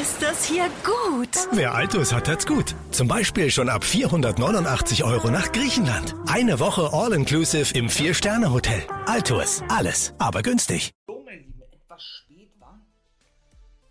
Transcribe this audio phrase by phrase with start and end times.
[0.00, 1.28] ist das hier gut.
[1.52, 2.74] Wer Altus hat, hat's gut.
[2.92, 6.14] Zum Beispiel schon ab 489 Euro nach Griechenland.
[6.26, 8.82] Eine Woche All-Inclusive im Vier-Sterne-Hotel.
[9.06, 9.62] Altus.
[9.68, 10.92] Alles, aber günstig.
[11.06, 12.80] So, mein Lieben, etwas spät war.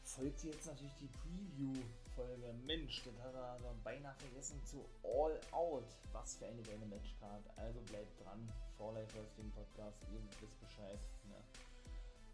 [0.04, 2.56] Folgt jetzt natürlich die Preview-Folge.
[2.66, 5.86] Mensch, das hat er also beinahe vergessen zu All Out.
[6.14, 7.46] Was für eine geile Matchcard.
[7.58, 8.42] Also bleibt dran.
[8.78, 9.98] For Life Wrestling Podcast.
[10.12, 11.00] Ihr wisst Bescheid.
[11.30, 11.36] Ne?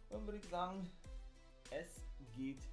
[0.10, 0.90] Dann würde ich sagen,
[1.72, 1.90] es
[2.38, 2.64] geht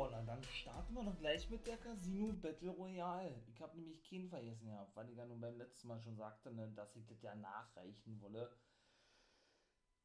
[0.00, 3.42] Und dann starten wir doch gleich mit der Casino Battle Royale.
[3.48, 6.50] Ich habe nämlich keinen vergessen gehabt, weil ich ja nun beim letzten Mal schon sagte,
[6.50, 8.50] ne, dass ich das ja nachreichen wolle.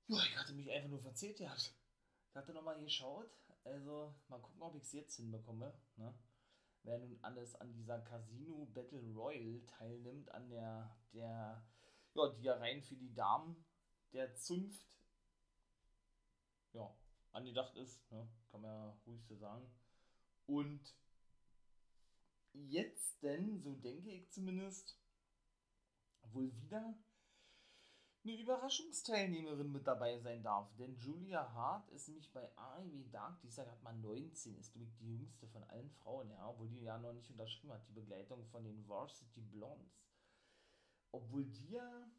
[0.07, 1.73] Ja, ich hatte mich einfach nur verzählt gehabt.
[2.29, 3.31] Ich hatte nochmal geschaut.
[3.63, 5.73] Also, mal gucken, ob ich es jetzt hinbekomme.
[5.95, 6.13] Ne?
[6.83, 11.65] Wer nun alles an dieser Casino Battle Royale teilnimmt, an der, der,
[12.13, 13.65] ja, die ja rein für die Damen
[14.11, 14.99] der Zunft,
[16.73, 16.93] ja,
[17.31, 18.27] angedacht ist, ne?
[18.51, 19.65] kann man ja ruhig so sagen.
[20.45, 20.95] Und
[22.53, 24.97] jetzt denn, so denke ich zumindest,
[26.31, 26.97] wohl wieder
[28.23, 30.75] eine Überraschungsteilnehmerin mit dabei sein darf.
[30.77, 34.75] Denn Julia Hart ist nämlich bei AEW Dark, die ist ja gerade mal 19, ist
[34.75, 37.93] nämlich die jüngste von allen Frauen, ja, obwohl die ja noch nicht unterschrieben hat, die
[37.93, 40.01] Begleitung von den Varsity Blondes.
[41.11, 42.09] Obwohl die ja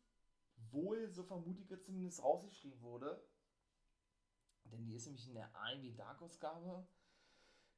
[0.71, 3.29] wohl, so vermute ich zumindest, rausgeschrieben wurde,
[4.65, 6.87] denn die ist nämlich in der AEW Dark Ausgabe,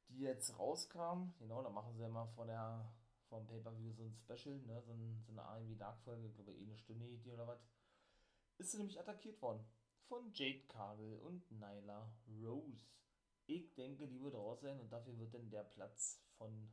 [0.09, 1.33] die jetzt rauskam.
[1.39, 2.91] Genau, da machen sie ja mal vor der
[3.29, 6.51] vom Pay-Per-View so ein Special, ne, so, ein, so eine AEW Dark Folge, ich glaube
[6.51, 7.63] eh eine Stunde die oder was.
[8.57, 9.63] Ist sie nämlich attackiert worden
[10.07, 12.97] von Jade Cargill und Nyla Rose.
[13.45, 16.69] Ich denke, die wird raus sein und dafür wird dann der Platz von,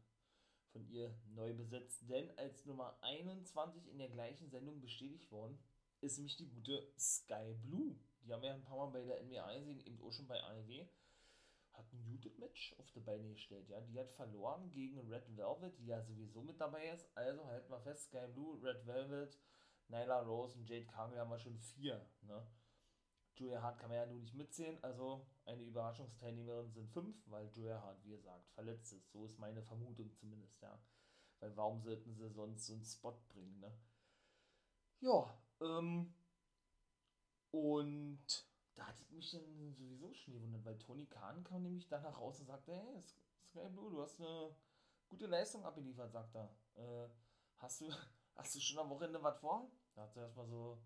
[0.72, 2.08] von ihr neu besetzt.
[2.08, 5.58] Denn als Nummer 21 in der gleichen Sendung bestätigt worden,
[6.00, 7.96] ist nämlich die gute Sky Blue.
[8.20, 10.86] Die haben wir ein paar Mal bei der NBA gesehen, eben auch schon bei AEW.
[11.76, 13.80] Hat ein Muted Match auf die Beine gestellt, ja.
[13.80, 17.06] Die hat verloren gegen Red Velvet, die ja sowieso mit dabei ist.
[17.14, 19.38] Also halten wir fest, Sky Blue, Red Velvet,
[19.88, 22.46] Nyla Rose und Jade Cargill haben wir schon vier, ne.
[23.34, 27.80] Julia Hart kann man ja nun nicht mitzählen, also eine Überraschungsteilnehmerin sind fünf, weil Julia
[27.82, 29.10] Hart, wie gesagt, verletzt ist.
[29.12, 30.80] So ist meine Vermutung zumindest, ja.
[31.40, 33.78] Weil warum sollten sie sonst so einen Spot bringen, ne?
[35.00, 36.14] Ja, ähm,
[37.50, 42.40] und da ich mich dann sowieso schon gewundert, weil Tony Khan kam nämlich danach raus
[42.40, 43.00] und sagte, hey,
[43.48, 44.54] Sky Blue, du hast eine
[45.08, 46.54] gute Leistung abgeliefert, sagt er.
[46.74, 47.08] Äh,
[47.56, 47.86] hast, du,
[48.36, 49.70] hast du schon am Wochenende was vor?
[49.94, 50.78] Da hat er erstmal so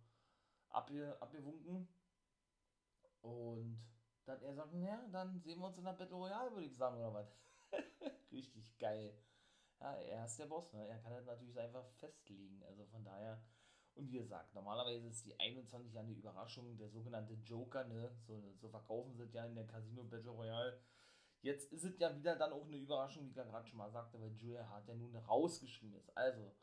[0.69, 1.89] abge, abgewunken.
[3.23, 3.85] Und
[4.25, 6.97] dann er sagt, naja, dann sehen wir uns in der Battle Royale, würde ich sagen,
[6.97, 7.37] oder was?
[8.33, 9.13] Richtig geil.
[9.81, 10.87] Ja, er ist der Boss, ne?
[10.87, 12.63] Er kann das natürlich einfach festlegen.
[12.65, 13.43] Also von daher
[13.95, 18.11] und wie gesagt, normalerweise ist die 21 ja eine Überraschung, der sogenannte Joker, ne?
[18.27, 20.81] So, so verkaufen sie es ja in der Casino Battle Royale.
[21.43, 23.91] Jetzt ist es ja wieder dann auch eine Überraschung, wie ich ja gerade schon mal
[23.91, 26.17] sagte, weil Julia Hart ja nun rausgeschrieben ist.
[26.17, 26.55] Also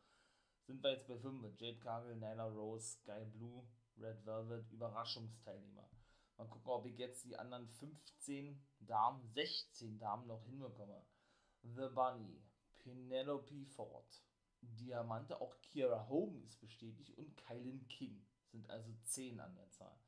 [0.66, 5.88] sind wir jetzt bei 5 mit Jade Cargill, Nyla Rose, Sky Blue, Red Velvet, Überraschungsteilnehmer.
[6.36, 11.04] Mal gucken, ob ich jetzt die anderen 15 Damen, 16 Damen noch hinbekomme.
[11.62, 12.44] The Bunny,
[12.78, 14.22] Penelope Ford,
[14.62, 19.98] Diamante, auch Kiera Hogan ist bestätigt und Kylan King sind also 10 an der Zahl.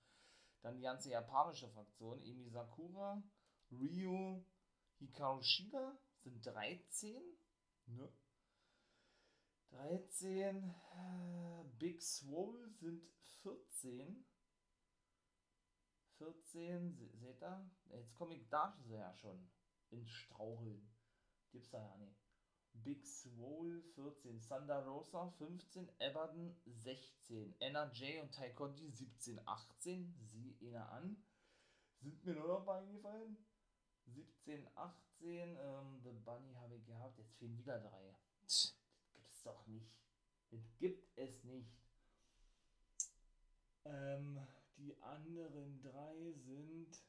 [0.62, 3.22] Dann die ganze japanische Fraktion, Emi Sakura,
[3.70, 4.44] Ryo,
[4.98, 7.16] Hikaru Shida sind 13.
[7.86, 8.12] Ne?
[9.70, 10.74] 13.
[10.94, 13.02] Äh, Big Swole sind
[13.42, 14.26] 14.
[16.18, 17.70] 14, se seht ihr?
[17.86, 19.50] Jetzt komme ich da ja schon
[19.88, 20.86] ins Straucheln.
[21.50, 22.19] Gibt's da ja nicht.
[22.72, 30.90] Big Swole 14, Thunder Rosa 15, Everton 16, NRJ und Conti 17, 18, sieh einer
[30.92, 31.22] an.
[32.00, 33.36] Sind mir nur noch mal eingefallen.
[34.06, 38.14] 17, 18, ähm, The Bunny habe ich gehabt, jetzt fehlen wieder drei.
[38.42, 38.74] Das
[39.14, 39.92] gibt's doch nicht.
[40.50, 41.70] Das gibt es nicht.
[43.84, 44.40] Ähm,
[44.76, 47.02] die anderen drei sind.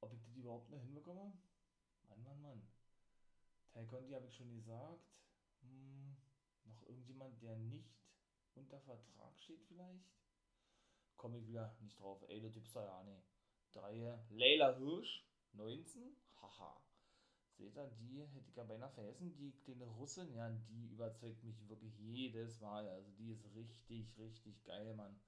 [0.00, 1.32] Ob ich das überhaupt noch hinbekomme?
[2.08, 2.73] Mann, Mann, Mann.
[3.74, 5.04] Ty Conti habe ich schon gesagt.
[5.62, 6.16] Hm,
[6.64, 7.92] noch irgendjemand, der nicht
[8.54, 10.14] unter Vertrag steht vielleicht?
[11.16, 12.24] Komme ich wieder nicht drauf.
[12.28, 13.22] Ey, der Typ sei ja, nee.
[13.72, 14.16] Drei.
[14.30, 16.16] Leila Hirsch, 19.
[16.40, 16.80] Haha.
[17.56, 19.34] Seht ihr, die hätte ich ja beinahe vergessen.
[19.36, 22.88] Die kleine Russin, ja, die überzeugt mich wirklich jedes Mal.
[22.88, 25.20] Also die ist richtig, richtig geil, Mann.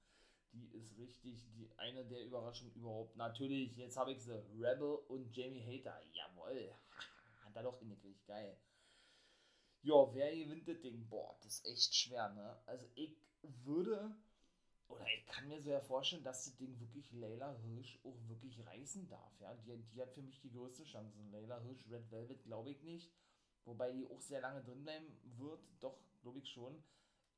[0.53, 3.17] Die ist richtig, die eine der Überraschungen überhaupt.
[3.17, 4.41] Natürlich, jetzt habe ich sie.
[4.57, 6.01] Rebel und Jamie Hater.
[6.13, 6.73] Jawoll.
[7.57, 8.23] Er doch hingekriegt.
[8.27, 8.55] Geil.
[9.81, 11.07] Ja, wer gewinnt das Ding?
[11.09, 12.61] Boah, das ist echt schwer, ne?
[12.67, 14.15] Also ich würde
[14.87, 18.63] oder ich kann mir so ja vorstellen, dass das Ding wirklich Layla Hirsch auch wirklich
[18.65, 19.39] reißen darf.
[19.39, 19.53] Ja?
[19.55, 21.17] Die, die hat für mich die größte Chance.
[21.31, 23.11] Layla Hirsch, Red Velvet glaube ich nicht.
[23.65, 25.07] Wobei die auch sehr lange drin bleiben
[25.37, 25.61] wird.
[25.79, 26.81] Doch, glaube ich schon.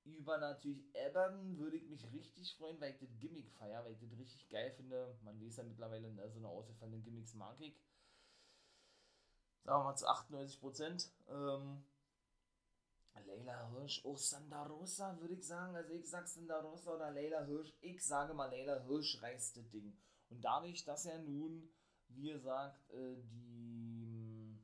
[0.03, 3.99] Über natürlich Ebern würde ich mich richtig freuen, weil ich das Gimmick feiere, weil ich
[3.99, 5.17] das richtig geil finde.
[5.23, 7.79] Man weiß ja mittlerweile, ne, so eine ausgefallene Gimmicks mag ich.
[9.69, 11.11] Sagen wir zu 98 Prozent.
[11.27, 11.83] Ähm,
[13.27, 15.75] Leila Hirsch, auch Sanda Rosa, würde ich sagen.
[15.75, 17.71] Also ich sag Sanda Rosa oder Leila Hirsch.
[17.79, 19.95] Ich sage mal, Leila Hirsch reißt das Ding.
[20.31, 21.69] Und dadurch, dass er nun,
[22.07, 24.59] wie gesagt, äh, die,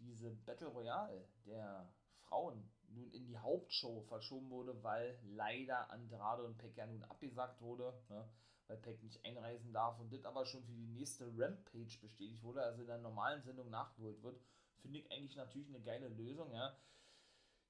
[0.00, 1.88] diese Battle Royale der
[2.22, 7.62] Frauen nun in die Hauptshow verschoben wurde, weil leider Andrade und Peck ja nun abgesagt
[7.62, 8.28] wurde, ne?
[8.68, 12.62] Weil Peck nicht einreisen darf und das aber schon für die nächste Rampage bestätigt wurde,
[12.62, 14.40] also in der normalen Sendung nachgeholt wird,
[14.76, 16.76] finde ich eigentlich natürlich eine geile Lösung, ja.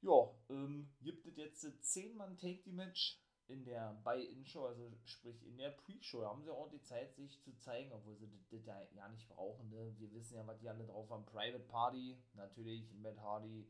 [0.01, 5.43] Ja, ähm, gibt es jetzt 10 Mann Take the Match in der Buy-In-Show, also sprich
[5.45, 8.81] in der Pre-Show, haben sie auch die Zeit, sich zu zeigen, obwohl sie das ja,
[8.95, 9.71] ja nicht brauchen.
[9.71, 9.95] Ne?
[9.99, 11.25] Wir wissen ja, was die alle drauf haben.
[11.25, 13.67] Private Party, natürlich Matt Hardy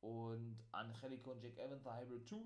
[0.00, 2.36] und Angelico und Jack Evans, The Hybrid 2,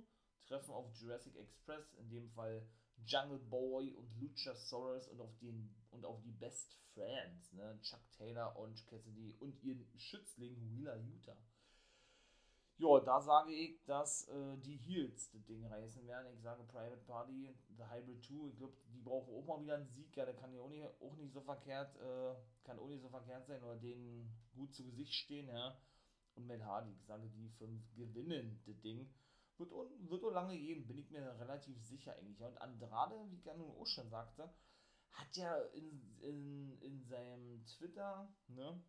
[0.46, 2.66] treffen auf Jurassic Express, in dem Fall
[3.06, 7.78] Jungle Boy und Luchasaurus und auf, den, und auf die Best Friends, ne?
[7.82, 11.36] Chuck Taylor, Orange Cassidy und ihren Schützling Wheeler Utah.
[12.76, 16.32] Ja, da sage ich, dass äh, die Heels das Ding reißen werden.
[16.34, 19.86] Ich sage Private Party, The Hybrid 2, ich glaube, die brauchen auch mal wieder einen
[19.86, 20.16] Sieg.
[20.16, 23.08] Ja, der kann ja auch nicht, auch nicht so verkehrt, äh, kann auch nicht so
[23.08, 25.76] verkehrt sein oder denen gut zu Gesicht stehen, ja.
[26.34, 29.08] Und Matt Hardy, ich sage, die fünf gewinnen das Ding.
[29.58, 32.40] Wird, wird auch lange gehen, bin ich mir relativ sicher eigentlich.
[32.42, 34.52] Und Andrade, wie nun auch schon sagte,
[35.12, 38.82] hat ja in, in, in seinem Twitter, ne,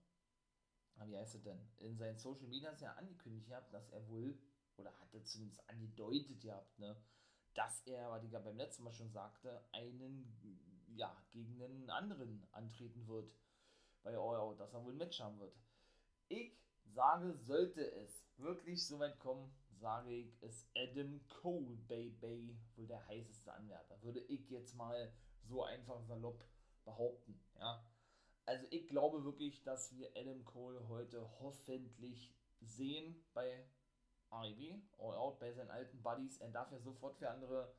[0.97, 4.37] Ah, wie heißt es denn, in seinen Social Media ja angekündigt gehabt, dass er wohl,
[4.77, 6.95] oder hatte zumindest angedeutet gehabt, ne,
[7.53, 12.45] dass er, was ich ja beim letzten Mal schon sagte, einen, ja, gegen einen anderen
[12.51, 13.31] antreten wird.
[14.03, 15.55] Bei All Out, dass er wohl ein Match haben wird.
[16.27, 22.87] Ich sage, sollte es wirklich so weit kommen, sage ich, ist Adam Cole Baby wohl
[22.87, 24.01] der heißeste Anwärter.
[24.01, 25.13] Würde ich jetzt mal
[25.43, 26.45] so einfach salopp
[26.83, 27.83] behaupten, ja.
[28.45, 33.67] Also ich glaube wirklich, dass wir Adam Cole heute hoffentlich sehen bei
[34.29, 36.37] AEW, All Out, bei seinen alten Buddies.
[36.37, 37.73] Er darf ja sofort für andere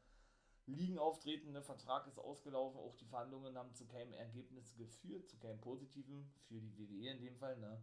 [0.67, 1.53] Ligen auftreten.
[1.53, 6.33] Der Vertrag ist ausgelaufen, auch die Verhandlungen haben zu keinem Ergebnis geführt, zu keinem positiven,
[6.49, 7.57] für die WWE in dem Fall.
[7.59, 7.81] Ne?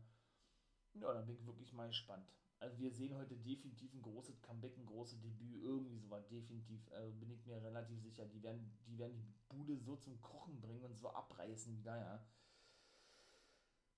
[0.95, 2.30] Ja, dann bin ich wirklich mal gespannt.
[2.63, 7.12] Also wir sehen heute definitiv ein großes Comeback, ein großes Debüt, irgendwie sowas, definitiv, also
[7.19, 8.25] bin ich mir relativ sicher.
[8.25, 12.25] Die werden, die werden die Bude so zum Kochen bringen und so abreißen wieder, ja.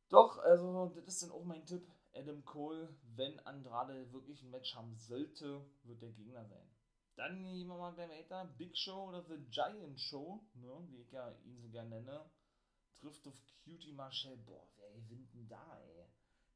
[0.10, 1.88] Doch, also das ist dann auch mein Tipp.
[2.16, 6.68] Adam Cole, wenn Andrade wirklich ein Match haben sollte, wird der Gegner sein.
[7.18, 8.46] Dann gehen wir mal gleich weiter.
[8.58, 12.26] Big Show oder The Giant Show, ne, wie ich ja ihn so gerne nenne,
[12.96, 14.38] trifft auf Cutie Marshall.
[14.38, 16.08] Boah, wer gewinnt denn da, ey?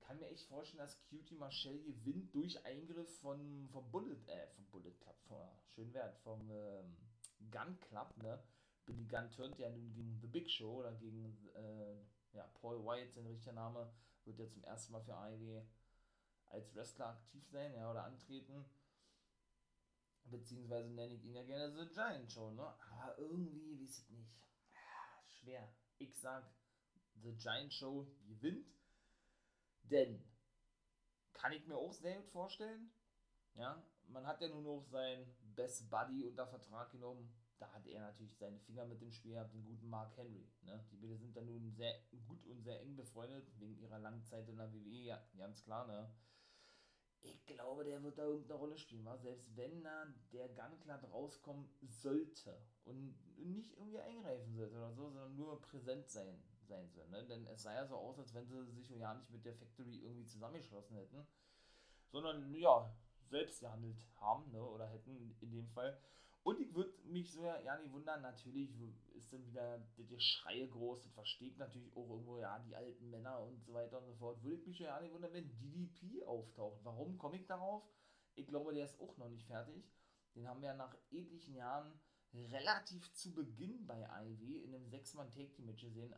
[0.10, 4.66] Kann mir echt vorstellen, dass Cutie Marshall gewinnt durch Eingriff von, vom Bullet, äh, vom
[4.72, 6.98] Bullet Club, von, schön wert, vom ähm,
[7.52, 8.44] Gun Club, ne?
[8.88, 12.02] Billy Gunn turnt ja nun gegen The Big Show oder gegen äh,
[12.32, 13.94] ja, Paul White, sein richtiger Name,
[14.26, 15.62] wird ja zum ersten Mal für AEW
[16.48, 18.66] als Wrestler aktiv sein, ja, oder antreten.
[20.24, 22.64] Beziehungsweise nenne ich ihn ja gerne The Giant Show, ne?
[22.64, 24.34] Aber irgendwie, weiß ich nicht.
[24.74, 25.72] Ah, schwer.
[26.00, 26.52] Ich sag,
[27.22, 28.79] The Giant Show gewinnt.
[29.90, 30.24] Denn,
[31.34, 32.92] kann ich mir auch sehr gut vorstellen,
[33.56, 38.02] ja, man hat ja nur noch seinen Best Buddy unter Vertrag genommen, da hat er
[38.02, 40.50] natürlich seine Finger mit dem Spiel gehabt, den guten Mark Henry.
[40.62, 40.86] Ne?
[40.92, 41.94] Die beiden sind dann nun sehr
[42.26, 45.86] gut und sehr eng befreundet, wegen ihrer langen Zeit in der WWE, ja, ganz klar,
[45.88, 46.10] ne?
[47.22, 49.18] Ich glaube, der wird da irgendeine Rolle spielen, wa?
[49.18, 55.36] selbst wenn da der Gunklad rauskommen sollte und nicht irgendwie eingreifen sollte oder so, sondern
[55.36, 57.08] nur präsent sein, sein soll.
[57.10, 57.26] Ne?
[57.26, 59.98] Denn es sah ja so aus, als wenn sie sich ja nicht mit der Factory
[59.98, 61.28] irgendwie zusammengeschlossen hätten,
[62.08, 62.90] sondern ja,
[63.30, 64.64] selbst gehandelt haben ne?
[64.64, 66.00] oder hätten in dem Fall.
[66.44, 68.72] Und ich würde mich so ja nicht wundern, natürlich
[69.14, 73.42] ist dann wieder die Schreie groß, das versteht natürlich auch irgendwo, ja, die alten Männer
[73.42, 74.42] und so weiter und so fort.
[74.42, 76.80] Würde ich mich ja nicht wundern, wenn DDP auftaucht.
[76.84, 77.84] Warum komme ich darauf?
[78.36, 79.92] Ich glaube, der ist auch noch nicht fertig.
[80.34, 82.00] Den haben wir nach etlichen Jahren
[82.34, 86.16] relativ zu Beginn bei IW in einem 6-Mann-Take-Team-Match gesehen.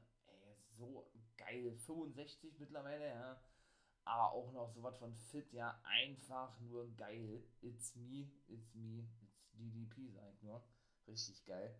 [0.81, 1.77] So geil.
[1.77, 3.41] 65 mittlerweile, ja.
[4.03, 5.79] Aber auch noch sowas von fit, ja.
[5.83, 7.43] Einfach nur geil.
[7.61, 9.07] It's me, it's me,
[9.53, 10.63] DDP, sag ich nur.
[11.07, 11.79] Richtig geil.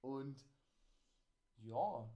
[0.00, 0.44] Und
[1.58, 2.10] ja,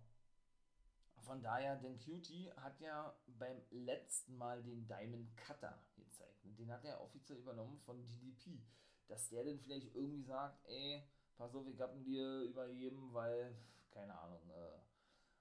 [1.27, 6.45] von daher, denn Cutie hat ja beim letzten Mal den Diamond Cutter gezeigt.
[6.45, 8.61] Und den hat er offiziell übernommen von DDP.
[9.07, 11.03] Dass der dann vielleicht irgendwie sagt, ey,
[11.37, 13.57] pass auf, ich hab ihn dir übergeben, weil,
[13.91, 14.79] keine Ahnung, äh,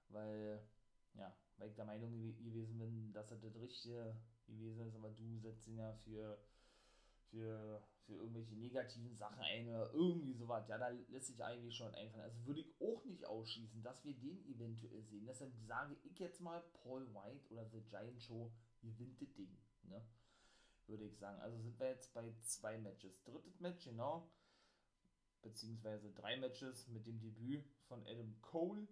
[0.08, 0.60] weil,
[1.18, 5.38] ja, weil ich der Meinung gewesen bin, dass er das Richtige gewesen ist, aber du
[5.38, 6.38] setzt ihn ja für,
[7.30, 10.68] für, für irgendwelche negativen Sachen ein oder irgendwie sowas.
[10.68, 12.24] Ja, da lässt sich eigentlich schon einfallen.
[12.24, 15.26] Also würde ich auch nicht ausschließen, dass wir den eventuell sehen.
[15.26, 19.56] Deshalb sage ich jetzt mal, Paul White oder The Giant Show gewinnt das Ding.
[19.84, 20.02] Ne?
[20.86, 21.40] Würde ich sagen.
[21.40, 23.22] Also sind wir jetzt bei zwei Matches.
[23.24, 24.30] Drittes Match, genau.
[25.42, 28.86] Beziehungsweise drei Matches mit dem Debüt von Adam Cole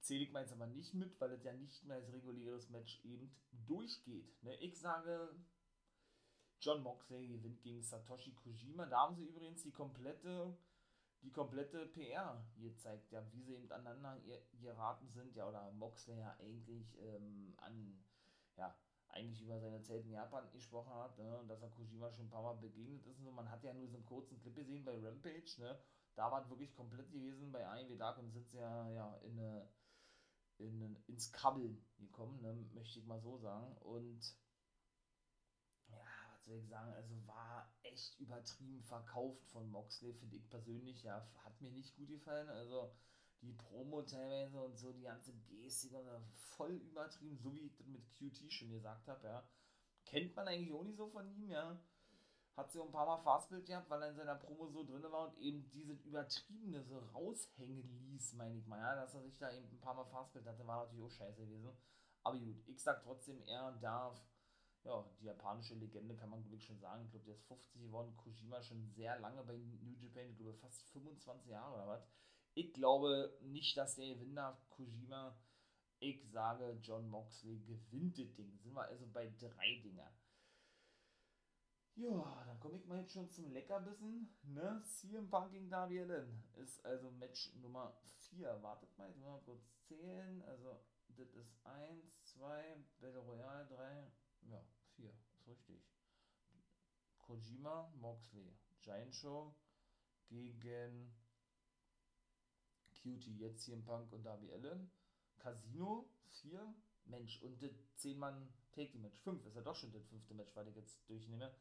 [0.00, 3.34] zähle ich meins aber nicht mit, weil es ja nicht mehr als reguläres Match eben
[3.66, 4.42] durchgeht.
[4.42, 4.54] Ne?
[4.56, 5.34] Ich sage,
[6.60, 8.86] John Moxley gewinnt gegen Satoshi Kojima.
[8.86, 10.56] Da haben sie übrigens die komplette,
[11.22, 14.18] die komplette PR gezeigt, ja, wie sie eben aneinander
[14.60, 18.04] geraten sind, ja, oder Moxley ja eigentlich ähm, an,
[18.56, 18.76] ja,
[19.08, 22.30] eigentlich über seine Zeit in Japan gesprochen hat, ne, und dass er Kojima schon ein
[22.30, 23.32] paar Mal begegnet ist und.
[23.32, 25.78] Man hat ja nur so einen kurzen Clip gesehen bei Rampage, ne,
[26.16, 29.38] da war es wirklich komplett gewesen bei AEW Dark und sind sie ja, ja in,
[29.38, 29.68] eine,
[30.58, 33.76] in, ins Kabbeln gekommen, ne, möchte ich mal so sagen.
[33.78, 34.34] Und
[35.88, 41.02] ja, was soll ich sagen, also war echt übertrieben verkauft von Moxley, finde ich persönlich,
[41.02, 42.48] ja, hat mir nicht gut gefallen.
[42.48, 42.90] Also
[43.42, 47.86] die Promo teilweise und so, die ganze Gestik und voll übertrieben, so wie ich das
[47.86, 49.48] mit QT schon gesagt habe, ja.
[50.06, 51.78] Kennt man eigentlich auch nicht so von ihm, ja
[52.56, 55.28] hat sie ein paar Mal Fastbild gehabt, weil er in seiner Promo so drin war
[55.28, 58.78] und eben diese übertriebene so raushängen ließ, meine ich mal.
[58.78, 61.44] Ja, dass er sich da eben ein paar Mal Fastbild hatte, war natürlich auch scheiße
[61.46, 61.76] gewesen.
[62.22, 64.18] Aber gut, ich sag trotzdem, er darf,
[64.84, 67.04] ja, die japanische Legende kann man wirklich schon sagen.
[67.04, 68.16] Ich glaube, der ist 50 geworden.
[68.16, 72.08] Kojima schon sehr lange bei New Japan, ich glaube fast 25 Jahre oder was.
[72.54, 75.36] Ich glaube nicht, dass der gewinnen darf, Kojima.
[75.98, 78.58] Ich sage, John Moxley gewinnt das Ding.
[78.58, 80.10] Sind wir also bei drei Dinger.
[81.98, 84.28] Ja, dann komme ich mal jetzt schon zum Leckerbissen.
[84.42, 84.82] Ne?
[84.84, 87.96] CM Punk gegen Darby Allin ist also Match Nummer
[88.28, 88.62] 4.
[88.62, 90.42] Wartet mal, jetzt mal kurz zählen.
[90.42, 90.78] Also,
[91.16, 94.12] das ist 1, 2, Battle Royale 3,
[94.42, 94.62] ja,
[94.96, 95.90] 4, ist richtig.
[97.18, 99.54] Kojima, Moxley, Giant Show
[100.28, 101.14] gegen
[103.02, 104.90] Cutie, jetzt CM Punk und Darby Allin.
[105.38, 106.10] Casino,
[106.42, 106.74] 4,
[107.06, 110.68] Mensch, und das 10 Mann Take-Match, 5, ist ja doch schon das fünfte Match, weil
[110.68, 111.54] ich jetzt durchnehme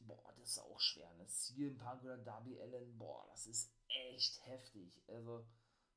[0.00, 1.26] boah, das ist auch schwer, ne?
[1.26, 5.02] CM Punk oder Darby Allen, boah, das ist echt heftig.
[5.08, 5.46] Also,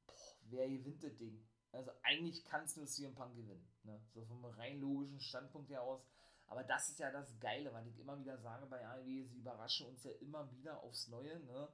[0.05, 1.45] boah, wer gewinnt das Ding?
[1.71, 4.01] Also, eigentlich kann es nur CM Punk gewinnen, ne?
[4.13, 6.01] So vom rein logischen Standpunkt her aus.
[6.47, 9.85] Aber das ist ja das Geile, weil ich immer wieder sage bei AEW, sie überraschen
[9.85, 11.71] uns ja immer wieder aufs Neue, ne?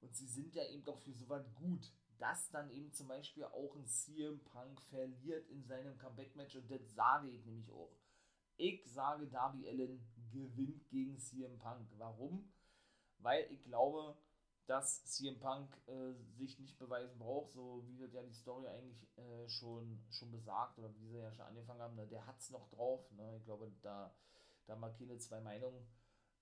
[0.00, 3.44] Und sie sind ja eben doch für so was gut, dass dann eben zum Beispiel
[3.44, 7.92] auch ein CM Punk verliert in seinem Comeback-Match und das sage ich nämlich auch.
[8.56, 11.88] Ich sage, Darby Allen gewinnt gegen CM Punk.
[11.98, 12.52] Warum?
[13.18, 14.16] Weil ich glaube,
[14.66, 19.08] dass CM Punk äh, sich nicht beweisen braucht, so wie das ja die Story eigentlich
[19.16, 21.96] äh, schon, schon besagt oder wie sie ja schon angefangen haben.
[21.96, 22.06] Ne?
[22.06, 23.10] Der hat es noch drauf.
[23.12, 23.36] Ne?
[23.38, 24.14] Ich glaube, da,
[24.66, 25.86] da keine zwei Meinungen.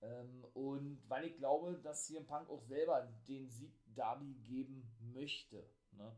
[0.01, 5.69] Ähm, und weil ich glaube, dass CM Punk auch selber den Sieg Darby geben möchte.
[5.91, 6.15] Ne?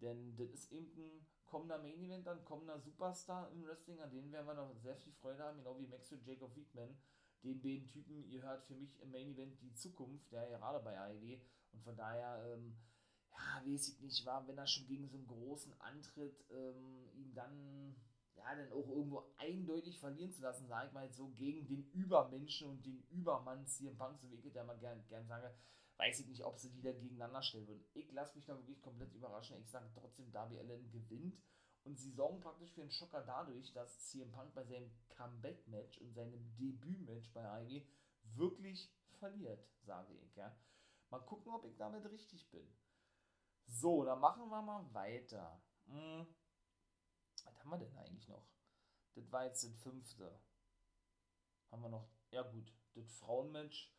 [0.00, 4.32] Denn das ist eben ein kommender Main Event, dann kommender Superstar im Wrestling, an denen
[4.32, 6.96] werden wir noch sehr viel Freude haben, genau wie Max und Jacob Weekman.
[7.42, 10.98] Den beiden Typen, ihr hört für mich im Main Event die Zukunft, ja, gerade bei
[10.98, 11.40] AEW.
[11.72, 12.76] Und von daher, ähm,
[13.32, 17.34] ja, weiß ich nicht, war, wenn er schon gegen so einen großen Antritt ähm, ihn
[17.34, 17.96] dann,
[18.36, 22.68] ja, dann auch irgendwo eindeutig verlieren zu lassen, sage ich mal so, gegen den Übermenschen
[22.68, 25.54] und den Übermann CM Punk, so wie ich ja mal gern, gern sage,
[26.00, 27.84] weiß ich nicht, ob sie die da gegeneinander stellen würden.
[27.92, 29.60] Ich lasse mich da wirklich komplett überraschen.
[29.60, 31.38] Ich sage trotzdem, Darby Allen gewinnt.
[31.84, 36.12] Und sie sorgen praktisch für einen Schocker dadurch, dass CM Punk bei seinem Comeback-Match und
[36.14, 37.82] seinem Debüt-Match bei AEW
[38.34, 40.34] wirklich verliert, sage ich.
[40.36, 40.56] Ja.
[41.10, 42.66] Mal gucken, ob ich damit richtig bin.
[43.66, 45.62] So, dann machen wir mal weiter.
[45.86, 46.26] Hm.
[47.44, 48.46] Was haben wir denn eigentlich noch?
[49.14, 50.38] Das war jetzt das fünfte.
[51.70, 53.92] Haben wir noch, ja gut, das Frauenmatch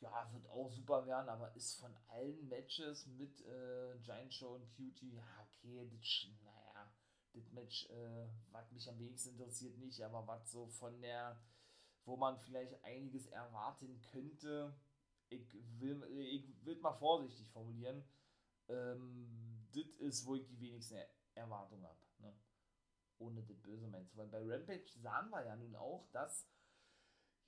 [0.00, 4.68] ja, wird auch super werden, aber ist von allen Matches mit äh, Giant Show und
[4.74, 6.92] Cutie, ja, okay, das, naja,
[7.34, 11.38] das Match, äh, was mich am wenigsten interessiert, nicht, aber was so von der,
[12.04, 14.74] wo man vielleicht einiges erwarten könnte,
[15.28, 18.02] ich will, ich will mal vorsichtig formulieren,
[18.68, 20.98] ähm, das ist, wo ich die wenigsten
[21.34, 22.34] Erwartungen habe, ne?
[23.18, 26.48] ohne das böse meinst, weil bei Rampage sahen wir ja nun auch, dass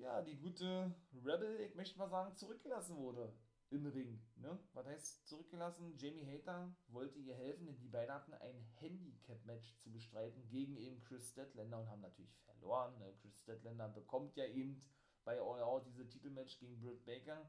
[0.02, 0.94] ja, die gute
[1.25, 3.32] Rebel, ich möchte mal sagen, zurückgelassen wurde
[3.71, 4.21] im Ring.
[4.37, 4.59] Ne?
[4.75, 5.97] Was heißt zurückgelassen?
[5.97, 11.00] Jamie Hater wollte ihr helfen, denn die beiden hatten ein Handicap-Match zu bestreiten gegen eben
[11.04, 12.99] Chris Statlander und haben natürlich verloren.
[12.99, 13.14] Ne?
[13.23, 14.80] Chris Statlander bekommt ja eben
[15.25, 17.49] bei All Out diese Titelmatch gegen Britt Baker.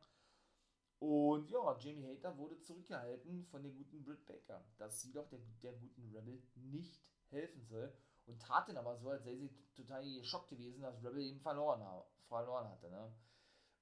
[1.00, 5.39] Und ja, Jamie Hater wurde zurückgehalten von der guten Britt Baker, dass sie doch der,
[5.62, 7.91] der guten Rebel nicht helfen soll.
[8.25, 11.82] Und tat den aber so, als sei sie total geschockt gewesen, dass Rebel eben verloren,
[12.27, 12.89] verloren hatte.
[12.89, 13.13] Ne?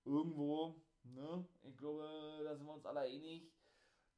[0.03, 1.45] Irgendwo, ne?
[1.63, 3.51] ich glaube, da sind wir uns alle einig,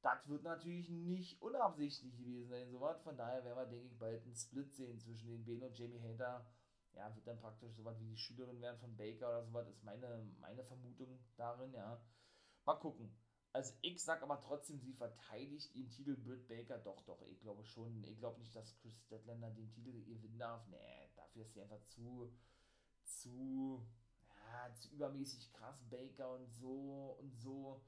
[0.02, 3.02] das wird natürlich nicht unabsichtlich gewesen sein, sowas.
[3.04, 6.02] Von daher werden wir, denke ich, bald einen Split sehen zwischen den Ben und Jamie
[6.02, 6.46] Hater.
[6.92, 10.30] Ja, wird dann praktisch sowas wie die Schülerin werden von Baker oder sowas, ist meine,
[10.40, 12.00] meine Vermutung darin, ja.
[12.66, 13.16] Mal gucken.
[13.54, 16.80] Also ich sag aber trotzdem, sie verteidigt ihren Titel Britt Baker.
[16.80, 18.04] Doch, doch, ich glaube schon.
[18.06, 20.66] Ich glaube nicht, dass Chris Statlander den Titel gewinnen darf.
[20.70, 22.34] Nee, dafür ist sie einfach zu,
[23.04, 23.86] zu,
[24.48, 27.80] ja, zu übermäßig krass Baker und so und so.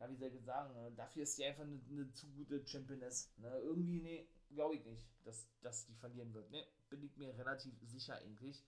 [0.00, 0.90] Ja, wie soll ich sagen, ne?
[0.96, 3.32] dafür ist sie einfach eine, eine zu gute Championess.
[3.36, 3.48] Ne?
[3.60, 6.50] Irgendwie, nee, glaube ich nicht, dass, dass die verlieren wird.
[6.50, 8.64] Ne, bin ich mir relativ sicher eigentlich.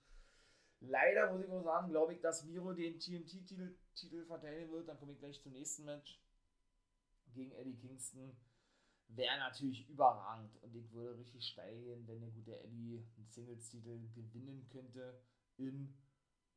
[0.79, 4.89] Leider muss ich auch sagen, glaube ich, dass Miro den TNT-Titel Titel verteidigen wird.
[4.89, 6.21] Dann komme ich gleich zum nächsten Match
[7.35, 8.37] gegen Eddie Kingston.
[9.09, 14.67] Wäre natürlich überragend und ich würde richtig steigen, wenn der gute Eddie einen Singles-Titel gewinnen
[14.71, 15.21] könnte
[15.57, 15.95] im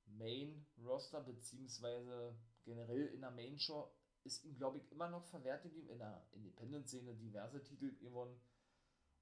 [0.05, 3.91] Main-Roster, beziehungsweise generell in der Main-Show.
[4.23, 8.39] Ist ihm, glaube ich, immer noch verwehrt in der Independent-Szene diverse Titel gewonnen.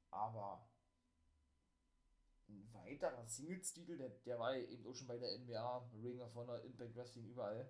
[0.09, 0.67] Aber
[2.47, 6.33] ein weiterer Singles-Titel, der, der war ja eben auch schon bei der NBA, Ring of
[6.35, 7.69] Honor, Impact Wrestling, überall.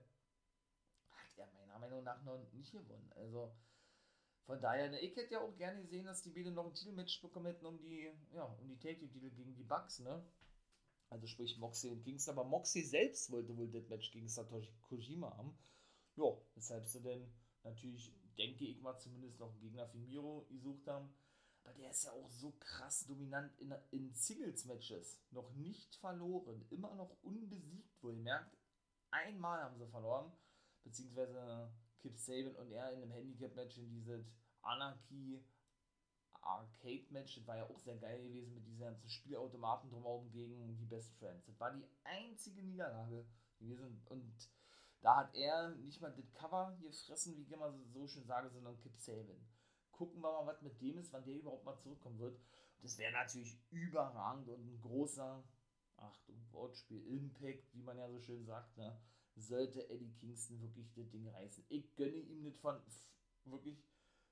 [1.09, 3.11] Hat er meiner Meinung nach noch nicht gewonnen.
[3.15, 3.53] Also
[4.45, 7.21] von daher, ne, ich hätte ja auch gerne gesehen, dass die beiden noch ein Titelmatch
[7.21, 10.23] bekommen hätten um die, ja, um die Take-Titel gegen die Bucks, ne?
[11.09, 15.35] Also sprich Moxie und Kingston, aber Moxie selbst wollte wohl das Match gegen Satoshi Kojima
[15.37, 15.57] haben.
[16.15, 16.25] Ja,
[16.55, 17.31] weshalb sie denn
[17.63, 21.13] natürlich, denke ich mal, zumindest noch einen Gegner für Miro gesucht haben.
[21.63, 25.19] Aber der ist ja auch so krass dominant in, in Singles-Matches.
[25.31, 28.55] Noch nicht verloren, immer noch unbesiegt, wohl merkt.
[29.09, 30.31] Einmal haben sie verloren,
[30.83, 31.71] beziehungsweise
[32.05, 34.31] Kip Saban und er in einem Handicap-Match in dieses
[34.61, 35.43] Anarchy
[36.39, 37.37] Arcade-Match.
[37.37, 41.15] Das war ja auch sehr geil gewesen mit diesen ganzen Spielautomaten drumherum gegen die Best
[41.15, 41.47] Friends.
[41.47, 43.25] Das war die einzige Niederlage
[43.57, 44.49] gewesen und
[45.01, 48.77] da hat er nicht mal das Cover gefressen, wie ich immer so schön sage, sondern
[48.77, 49.43] Kip Saban.
[49.91, 52.39] Gucken wir mal, was mit dem ist, wann der überhaupt mal zurückkommen wird.
[52.81, 55.43] Das wäre natürlich überragend und ein großer,
[55.97, 58.95] Achtung, Wortspiel, Impact, wie man ja so schön sagt, ne?
[59.35, 61.65] Sollte Eddie Kingston wirklich das Ding reißen.
[61.69, 62.79] Ich gönne ihm nicht von,
[63.45, 63.83] wirklich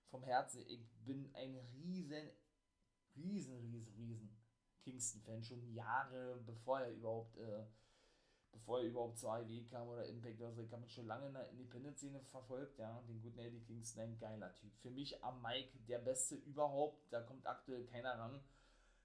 [0.09, 0.63] vom Herzen.
[0.67, 2.29] Ich bin ein riesen,
[3.15, 4.37] riesen, riesen, riesen
[4.83, 5.43] Kingston-Fan.
[5.43, 7.65] Schon Jahre bevor er überhaupt, äh,
[8.51, 10.61] bevor er überhaupt zur AEW kam oder Impact oder so.
[10.61, 13.01] Ich habe ihn schon lange in der Independent-Szene verfolgt, ja.
[13.07, 14.73] Den guten Eddie Kingston, ein geiler Typ.
[14.77, 17.11] Für mich am Mike der Beste überhaupt.
[17.11, 18.39] Da kommt aktuell keiner ran.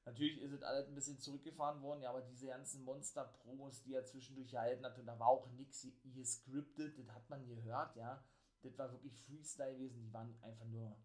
[0.09, 4.07] Natürlich ist es alles ein bisschen zurückgefahren worden, ja, aber diese ganzen Monster-Promos, die er
[4.07, 8.25] zwischendurch gehalten hat, und da war auch nichts gescriptet, das hat man gehört, ja.
[8.62, 10.97] Das war wirklich Freestyle gewesen, die waren einfach nur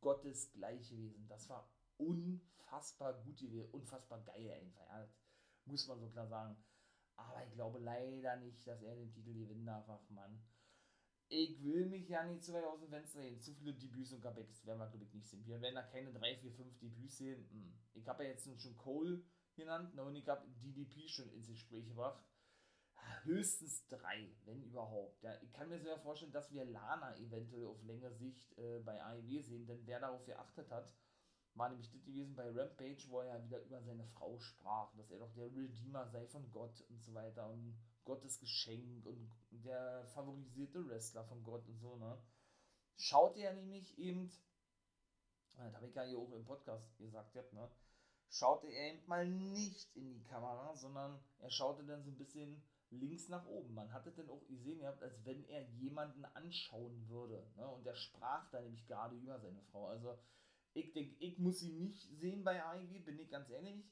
[0.00, 1.28] gottesgleich gewesen.
[1.28, 5.00] Das war unfassbar gut gewesen, unfassbar geil einfach, ja.
[5.02, 6.56] Das muss man so klar sagen.
[7.16, 10.42] Aber ich glaube leider nicht, dass er den Titel gewinnen darf, ach Mann
[11.30, 13.40] ich will mich ja nicht zu weit aus dem Fenster sehen.
[13.40, 15.46] Zu viele Debüts und Comebacks werden wir, glaube ich, nicht sehen.
[15.46, 17.48] Wir werden da keine 3, 4, 5 Debüts sehen.
[17.52, 17.72] Hm.
[17.94, 19.22] Ich habe ja jetzt schon Cole
[19.54, 22.20] genannt ne, und ich habe DDP schon ins Gespräch gebracht.
[23.22, 25.22] Höchstens drei, wenn überhaupt.
[25.22, 29.02] Ja, ich kann mir sehr vorstellen, dass wir Lana eventuell auf längere Sicht äh, bei
[29.02, 30.92] AEW sehen, denn wer darauf geachtet hat,
[31.54, 35.10] war nämlich das gewesen bei Rampage, wo er ja wieder über seine Frau sprach, dass
[35.10, 37.76] er doch der Redeemer sei von Gott und so weiter und
[38.10, 42.18] Gottes Geschenk und der favorisierte Wrestler von Gott und so, ne?
[42.96, 44.32] Schaut er nämlich eben,
[45.56, 47.70] ah, das habe ich ja hier auch im Podcast gesagt, ne?
[48.28, 52.60] Schaute er eben mal nicht in die Kamera, sondern er schaute dann so ein bisschen
[52.90, 53.74] links nach oben.
[53.74, 57.46] Man hatte dann auch gesehen gehabt, als wenn er jemanden anschauen würde.
[57.56, 57.68] Ne?
[57.68, 59.86] Und er sprach da nämlich gerade über seine Frau.
[59.86, 60.18] Also
[60.74, 63.84] ich denke, ich muss sie nicht sehen bei AEW, bin ich ganz ehrlich.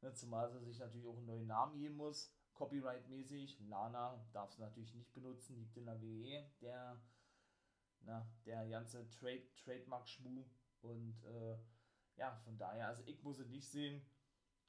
[0.00, 0.14] Ne?
[0.14, 2.32] Zumal sie sich natürlich auch einen neuen Namen geben muss.
[2.54, 3.60] Copyright-mäßig.
[3.68, 7.00] Lana darf es natürlich nicht benutzen, liegt in der WE, der,
[8.00, 10.44] na, der ganze Trade, Trademark-Schmu.
[10.82, 11.56] Und äh,
[12.16, 14.04] ja, von daher, also ich muss es nicht sehen.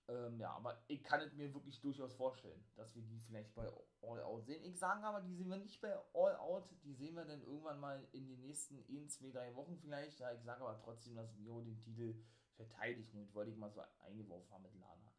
[0.08, 3.68] Ähm, ja, aber ich kann es mir wirklich durchaus vorstellen, dass wir die vielleicht bei
[4.02, 4.64] All Out sehen.
[4.64, 7.80] Ich sage aber, die sehen wir nicht bei All Out, die sehen wir dann irgendwann
[7.80, 10.20] mal in den nächsten 1, 2, 3 Wochen vielleicht.
[10.20, 13.14] Ja, ich sage aber trotzdem, dass Miro den Titel verteidigt.
[13.16, 15.15] Und wollte ich mal so eingeworfen haben mit Lana.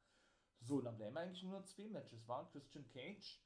[0.67, 2.27] So, dann bleiben eigentlich nur noch zwei Matches.
[2.27, 3.41] War Christian Cage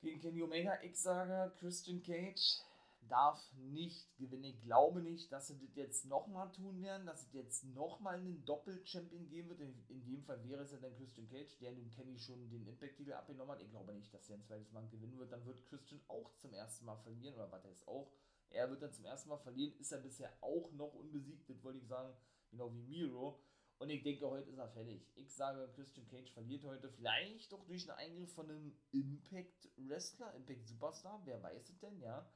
[0.00, 0.82] gegen Kenny Omega.
[0.82, 2.60] Ich sage, Christian Cage
[3.08, 4.44] darf nicht gewinnen.
[4.44, 8.44] Ich glaube nicht, dass sie das jetzt nochmal tun werden, dass es jetzt nochmal einen
[8.44, 9.60] Doppel-Champion geben wird.
[9.60, 13.12] In, dem Fall wäre es ja dann Christian Cage, der nun Kenny schon den Impact-Titel
[13.12, 13.62] abgenommen hat.
[13.62, 15.30] Ich glaube nicht, dass er ein zweites Mal gewinnen wird.
[15.30, 18.10] Dann wird Christian auch zum ersten Mal verlieren, oder was heißt auch?
[18.50, 21.78] Er wird dann zum ersten Mal verlieren, ist er bisher auch noch unbesiegt, das wollte
[21.78, 22.12] ich sagen,
[22.50, 23.40] genau wie Miro.
[23.78, 25.10] Und ich denke, heute ist er fertig.
[25.16, 31.22] Ich sage, Christian Cage verliert heute vielleicht doch durch einen Eingriff von einem Impact-Wrestler, Impact-Superstar,
[31.24, 32.30] wer weiß es denn, ja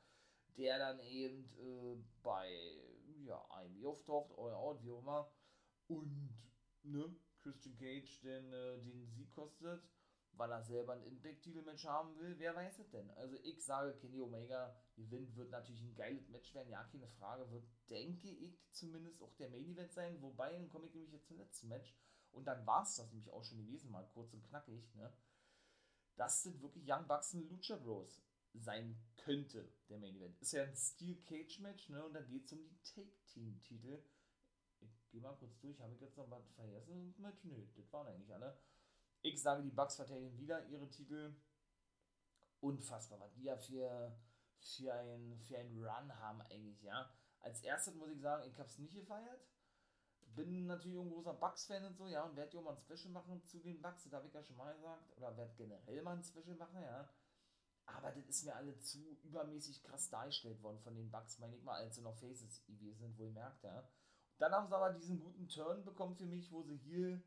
[0.56, 2.50] der dann eben äh, bei
[3.24, 5.32] ja, IME auftaucht, All Out, wie auch immer,
[5.88, 6.34] und
[6.82, 9.82] ne, Christian Cage den, äh, den Sieg kostet,
[10.36, 13.10] weil er selber ein Impact-Titel-Match haben will, wer weiß es denn?
[13.12, 17.50] Also ich sage, Kenny Omega gewinnt, wird natürlich ein geiles Match werden, ja, keine Frage,
[17.50, 21.38] wird, denke ich, zumindest auch der Main-Event sein, wobei, dann komme ich nämlich jetzt zum
[21.38, 21.94] letzten Match,
[22.32, 25.12] und dann war es das nämlich auch schon gewesen, mal kurz und knackig, ne,
[26.16, 28.22] das sind wirklich Young Bucks und Lucha Bros
[28.54, 30.40] sein könnte, der Main Event.
[30.40, 32.04] Ist ja ein Steel Cage Match, ne?
[32.04, 34.02] Und da geht es um die Take-Team-Titel.
[34.80, 37.44] Ich gehe mal kurz durch, habe ich jetzt noch was vergessen mit?
[37.44, 38.58] Nö, das waren eigentlich alle.
[39.26, 41.34] Ich sage, die Bugs verteidigen wieder ihre Titel.
[42.60, 44.16] Unfassbar, was die ja für,
[44.60, 47.10] für, ein, für einen Run haben eigentlich, ja.
[47.40, 49.46] Als erstes muss ich sagen, ich habe es nicht gefeiert.
[50.36, 53.44] Bin natürlich ein großer Bugs-Fan und so, ja, und werde ja mal ein Special machen
[53.44, 55.16] zu den Bugs, das habe ich ja schon mal gesagt.
[55.16, 57.08] Oder werde generell mal ein Special machen, ja
[57.86, 61.62] aber das ist mir alle zu übermäßig krass dargestellt worden von den Bugs, meine ich
[61.62, 63.88] mal, als sie noch Faces gewesen sind, wohl merkt, ja.
[64.38, 67.22] Dann haben sie aber diesen guten Turn bekommen für mich, wo sie hier,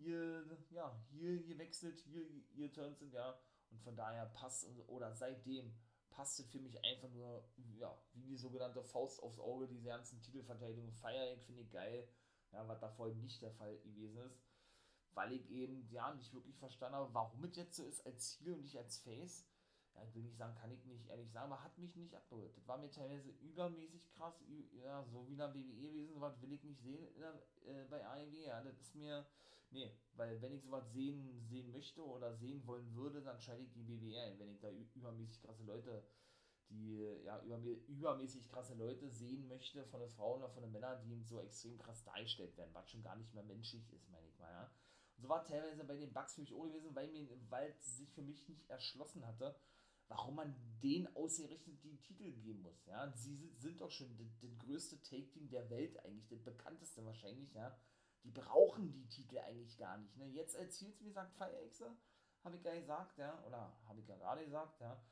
[0.00, 3.38] hier, ja, hier gewechselt, hier, hier Turns sind, ja.
[3.70, 5.72] Und von daher passt, oder seitdem
[6.10, 10.20] passt es für mich einfach nur, ja, wie die sogenannte Faust aufs Auge, diese ganzen
[10.22, 12.08] Titelverteidigungen feiere ich, finde ich geil,
[12.52, 14.40] ja, was da vorhin nicht der Fall gewesen ist.
[15.12, 18.52] Weil ich eben, ja, nicht wirklich verstanden habe, warum es jetzt so ist als Ziel
[18.52, 19.46] und nicht als Face
[19.94, 22.56] ja, ich will nicht sagen, kann ich nicht ehrlich sagen, aber hat mich nicht abgeholt.
[22.56, 24.34] Das war mir teilweise übermäßig krass,
[24.72, 28.06] ja, so wie in der WWE gewesen, sowas will ich nicht sehen der, äh, bei
[28.06, 29.26] AEW, ja, das ist mir,
[29.70, 33.72] nee, weil wenn ich sowas sehen, sehen möchte oder sehen wollen würde, dann schalte ich
[33.72, 36.04] die WWE ein, wenn ich da übermäßig krasse Leute,
[36.68, 37.42] die, ja,
[37.88, 41.78] übermäßig krasse Leute sehen möchte von den Frauen oder von den Männern, die so extrem
[41.78, 44.70] krass dargestellt werden, was schon gar nicht mehr menschlich ist, meine ich mal, ja.
[45.16, 48.10] Und so war teilweise bei den Bugs für mich auch gewesen, weil mir, weil sich
[48.12, 49.56] für mich nicht erschlossen hatte,
[50.08, 52.84] warum man den ausgerechnet die Titel geben muss.
[52.86, 57.76] Ja, sie sind doch schon das größte Take-Team der Welt eigentlich, das bekannteste wahrscheinlich, ja.
[58.24, 60.16] Die brauchen die Titel eigentlich gar nicht.
[60.16, 60.26] Ne?
[60.26, 61.90] Jetzt erzählt es, wie gesagt, Firexe,
[62.44, 65.02] habe ich ja gesagt, ja, oder habe ich ja gerade gesagt, ja.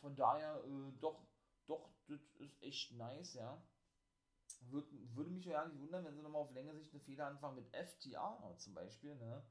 [0.00, 1.26] Von daher, äh, doch,
[1.66, 3.62] doch, das ist echt nice, ja.
[4.62, 7.56] Würde, würde mich ja nicht wundern, wenn sie nochmal auf längere Sicht eine Fehler anfangen
[7.56, 9.42] mit FTA zum Beispiel, ne?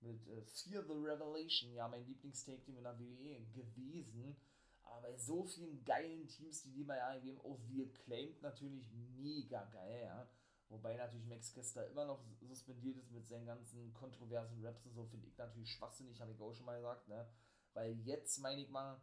[0.00, 4.36] mit äh, Fear the Revelation, ja, mein Lieblingstake-Team in der WWE gewesen.
[4.82, 9.64] Aber bei so vielen geilen Teams, die die bei AEW auch wir claimt, natürlich mega
[9.66, 10.28] geil, ja.
[10.70, 15.04] Wobei natürlich Max Kester immer noch suspendiert ist mit seinen ganzen kontroversen Raps und so,
[15.04, 17.28] finde ich natürlich schwachsinnig, habe ich auch schon mal gesagt, ne.
[17.74, 19.00] Weil jetzt, meine ich mal,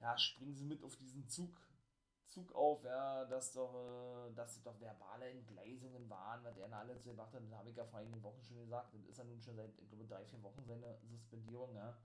[0.00, 1.50] ja, springen sie mit auf diesen Zug,
[2.24, 7.32] Zug auf, ja, dass doch, äh, dass doch verbale Entgleisungen waren, was er alles gemacht
[7.32, 7.42] hat.
[7.42, 8.94] Das habe ich ja vor einigen Wochen schon gesagt.
[8.94, 11.96] Das ist ja nun schon seit, ich glaube, drei, vier Wochen seine Suspendierung, ja.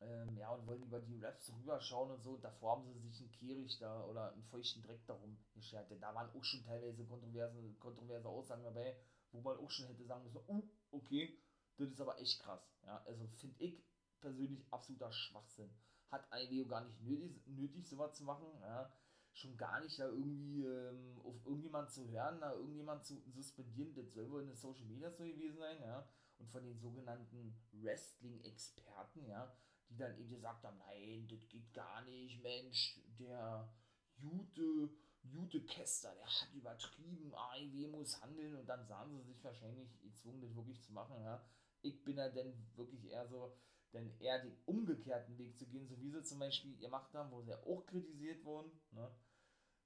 [0.00, 2.38] Ähm, ja, und wollen über die Raps rüberschauen und so.
[2.38, 5.90] Davor haben sie sich einen Kehricht da oder einen feuchten Dreck darum geschert.
[5.90, 8.96] Denn da waren auch schon teilweise kontroverse, kontroverse Aussagen dabei,
[9.32, 11.38] wo man auch schon hätte sagen müssen, oh, okay,
[11.76, 12.72] das ist aber echt krass.
[12.84, 13.84] Ja, also finde ich
[14.20, 15.70] persönlich absoluter Schwachsinn.
[16.10, 18.90] Hat IWO gar nicht nötig, nötig sowas zu machen, ja
[19.32, 24.12] schon gar nicht da irgendwie ähm, auf irgendjemand zu hören, da irgendjemand zu suspendieren, das
[24.12, 26.08] soll wohl in den Social Media so gewesen sein, ja.
[26.38, 29.52] Und von den sogenannten Wrestling-Experten, ja,
[29.90, 33.68] die dann eben gesagt haben, nein, das geht gar nicht, Mensch, der
[34.16, 34.90] Jute,
[35.22, 40.40] Jute Kester, der hat übertrieben, AIW muss handeln und dann sahen sie sich wahrscheinlich gezwungen,
[40.40, 41.44] das wirklich zu machen, ja.
[41.82, 43.56] Ich bin ja dann wirklich eher so,
[43.92, 47.42] denn eher den umgekehrten Weg zu gehen, so wie sie zum Beispiel gemacht haben, wo
[47.42, 49.10] sie ja auch kritisiert wurden, ne?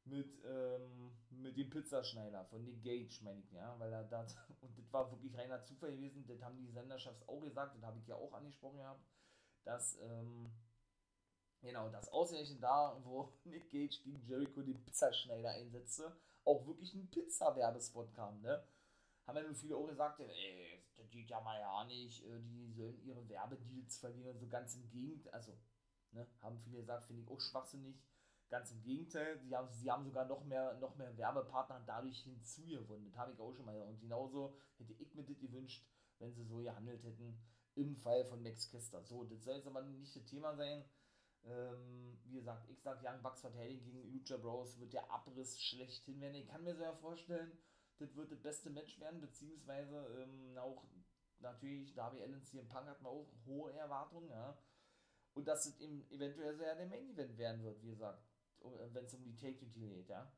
[0.04, 4.20] mit, ähm, mit dem Pizzaschneider von Nick Gage, meine ich, ja, weil er da,
[4.60, 7.98] und das war wirklich reiner Zufall gewesen, das haben die Senderschafts auch gesagt, das habe
[7.98, 9.02] ich ja auch angesprochen gehabt,
[9.64, 10.50] dass, ähm,
[11.60, 17.10] genau, das ausgerechnet da, wo Nick Gage gegen Jericho den Pizzaschneider einsetzte, auch wirklich ein
[17.10, 18.62] Pizza-Werbespot kam, ne,
[19.26, 22.72] haben ja nun viele auch gesagt, ey, das geht ja mal ja nicht, äh, die
[22.72, 25.52] sollen ihre Werbedeals verlieren, so ganz im Gegenteil, also,
[26.12, 27.96] ne, haben viele gesagt, finde ich auch schwachsinnig,
[28.50, 33.06] ganz im Gegenteil, sie haben, sie haben sogar noch mehr, noch mehr Werbepartner dadurch hinzugewonnen,
[33.06, 35.86] das habe ich auch schon mal, und genauso hätte ich mir das gewünscht,
[36.18, 37.38] wenn sie so gehandelt hätten,
[37.76, 39.02] im Fall von Max Kester.
[39.04, 40.84] So, das soll jetzt aber nicht das Thema sein,
[41.44, 46.20] Ähm, wie gesagt, ich sag Young Bucks verteidigen gegen Lucha Bros wird der Abriss schlechthin
[46.20, 46.36] werden.
[46.36, 47.52] Ich kann mir so ja vorstellen,
[47.98, 50.84] das wird das beste Match werden, beziehungsweise ähm, auch
[51.40, 54.58] natürlich Darby Allen CM Punk hat man auch hohe Erwartungen, ja.
[55.34, 58.24] Und dass es eben eventuell ja der Main Event werden wird, wie gesagt,
[58.92, 60.32] wenn es um die Take Titel geht, ja.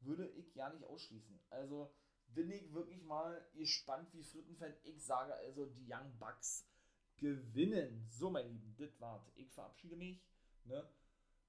[0.00, 1.40] Würde ich ja nicht ausschließen.
[1.50, 1.92] Also
[2.34, 4.74] bin ich wirklich mal gespannt wie Frittenfan.
[4.84, 6.68] Ich sage also, die Young Bucks
[7.16, 8.06] gewinnen.
[8.10, 9.30] So, mein Lieben, das war's.
[9.36, 10.20] Ich verabschiede mich.
[10.64, 10.86] Ne?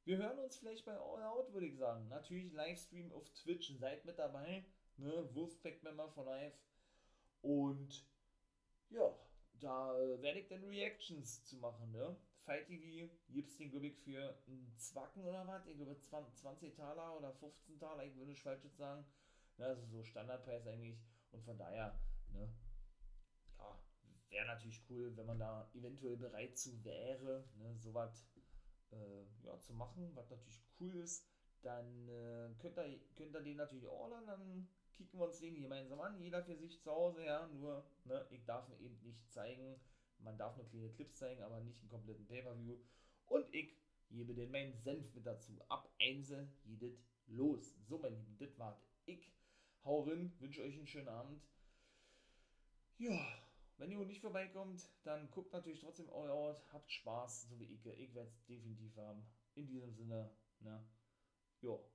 [0.06, 2.08] Wir hören uns vielleicht bei All Out, würde ich sagen.
[2.08, 3.74] Natürlich Livestream auf Twitch.
[3.78, 4.66] Seid mit dabei.
[4.98, 5.30] Ne?
[5.34, 6.58] Wolfpack-Member for Life.
[7.42, 8.06] Und
[8.90, 9.14] ja,
[9.60, 11.92] da werde ich dann Reactions zu machen.
[11.92, 12.16] Ne?
[12.48, 15.68] Fight TV gibt es den, ich, für einen Zwacken oder was?
[15.68, 19.06] Ich glaube 20 Taler oder 15 Taler, ich würde falsch jetzt sagen.
[19.58, 19.66] Ne?
[19.66, 21.00] Also so Standardpreis eigentlich.
[21.32, 22.00] Und von daher,
[22.32, 22.50] ne?
[23.58, 23.80] ja,
[24.30, 27.76] wäre natürlich cool, wenn man da eventuell bereit zu wäre, ne?
[27.78, 28.28] sowas
[28.92, 31.28] äh, ja, zu machen, was natürlich cool ist.
[31.62, 36.00] Dann äh, könnt, ihr, könnt ihr den natürlich ordern, dann kicken wir uns den gemeinsam
[36.00, 39.80] an, jeder für sich zu Hause, ja, nur, ne, ich darf ihn eben nicht zeigen,
[40.20, 42.78] man darf nur kleine Clips zeigen, aber nicht einen kompletten Pay-Per-View
[43.26, 43.78] und ich
[44.10, 47.76] gebe den meinen Senf mit dazu, ab Einse jedet los.
[47.88, 49.34] So, mein Lieben, das war ich.
[49.88, 51.42] Hau rein, wünsche euch einen schönen Abend.
[52.98, 53.18] Ja,
[53.78, 57.86] wenn ihr nicht vorbeikommt, dann guckt natürlich trotzdem All Out, habt Spaß, so wie ich.
[57.86, 59.26] Ich werde es definitiv haben.
[59.56, 60.86] In diesem Sinne, ne?
[61.62, 61.90] Jo,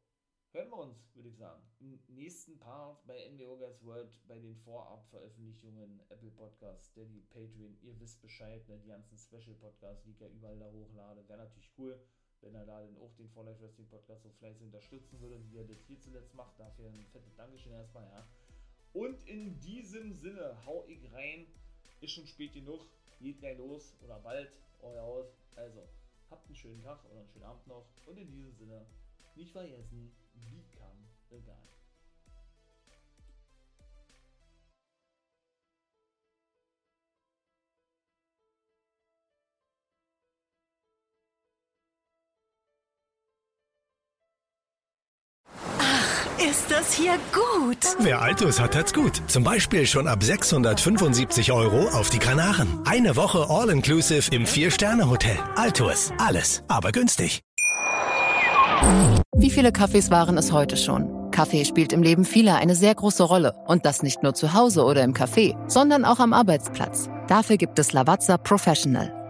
[0.53, 4.57] hören wir uns, würde ich sagen, im nächsten Part bei NWO Guys World, bei den
[4.57, 10.29] Vorab-Veröffentlichungen, Apple Podcasts, Steady, Patreon, ihr wisst Bescheid, ne, die ganzen Special-Podcasts, die ich ja
[10.29, 12.03] überall da hochlade, wäre natürlich cool,
[12.43, 15.59] wenn er da dann auch den For Life Wrestling Podcast so fleißig unterstützen würde, wie
[15.59, 18.27] er das hier zuletzt macht, dafür ein fettes Dankeschön erstmal, ja.
[18.93, 21.47] Und in diesem Sinne hau ich rein,
[22.01, 22.85] ist schon spät genug,
[23.21, 24.53] geht gleich los oder bald,
[24.83, 25.27] euer Haus,
[25.57, 25.89] also
[26.31, 27.87] habt einen schönen Tag oder einen schönen Abend noch.
[28.07, 28.85] Und in diesem Sinne,
[29.35, 30.99] nicht vergessen, become
[31.31, 31.72] the
[46.83, 47.79] das hier gut?
[48.01, 49.23] Wer Altus hat, hat's gut.
[49.29, 52.81] Zum Beispiel schon ab 675 Euro auf die Kanaren.
[52.85, 55.39] Eine Woche All-Inclusive im Vier-Sterne-Hotel.
[55.55, 56.13] Altus.
[56.19, 57.43] Alles, aber günstig.
[59.37, 61.31] Wie viele Kaffees waren es heute schon?
[61.31, 63.55] Kaffee spielt im Leben vieler eine sehr große Rolle.
[63.67, 67.09] Und das nicht nur zu Hause oder im Café, sondern auch am Arbeitsplatz.
[67.29, 69.22] Dafür gibt es Lavazza Professional.